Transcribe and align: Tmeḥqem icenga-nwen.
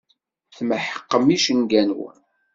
Tmeḥqem 0.55 1.25
icenga-nwen. 1.35 2.19